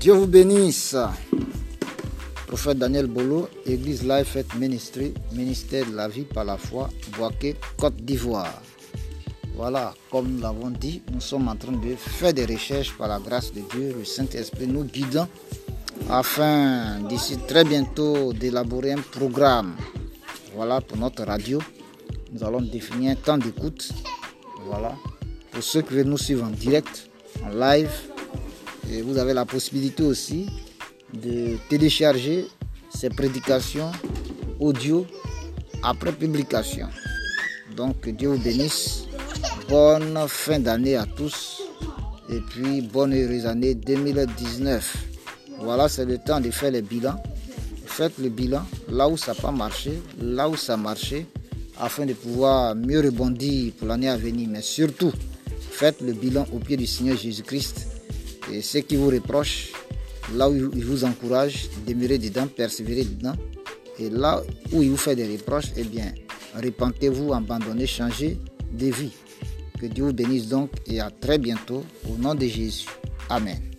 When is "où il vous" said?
60.50-61.04, 64.72-64.96